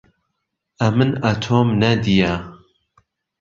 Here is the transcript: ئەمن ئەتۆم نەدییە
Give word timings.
ئەمن 0.81 1.11
ئەتۆم 1.29 1.67
نەدییە 1.85 2.33